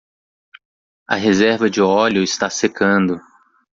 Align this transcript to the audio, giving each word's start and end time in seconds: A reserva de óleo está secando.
A 1.07 1.15
reserva 1.15 1.69
de 1.69 1.79
óleo 1.79 2.23
está 2.23 2.49
secando. 2.49 3.21